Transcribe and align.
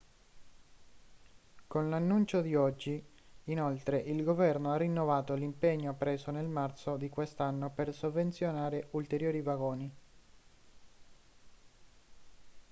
con 1.67 1.91
l'annuncio 1.91 2.41
di 2.41 2.55
oggi 2.55 2.99
inoltre 3.43 3.99
il 3.99 4.23
governo 4.23 4.71
ha 4.71 4.75
rinnovato 4.77 5.35
l'impegno 5.35 5.93
preso 5.93 6.31
nel 6.31 6.47
marzo 6.47 6.97
di 6.97 7.07
quest'anno 7.07 7.69
per 7.69 7.93
sovvenzionare 7.93 8.87
ulteriori 8.93 9.41
vagoni 9.43 9.91